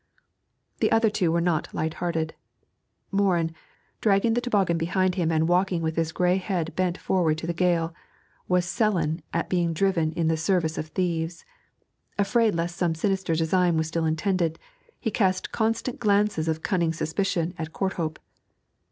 [0.79, 2.33] The other two were not light hearted.
[3.11, 3.53] Morin,
[4.01, 7.53] dragging the toboggan behind him and walking with his grey head bent forward to the
[7.53, 7.93] gale,
[8.47, 11.45] was sullen at being driven in the service of thieves;
[12.17, 14.57] afraid lest some sinister design was still intended,
[14.99, 18.17] he cast constant glances of cunning suspicion at Courthope.